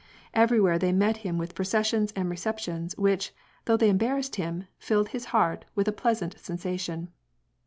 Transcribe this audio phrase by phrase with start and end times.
[0.33, 5.09] Everywhere they met him with pro cessions and receptions, which, though they embarrassed him, filled
[5.09, 7.09] his heart with a pleasant sensation.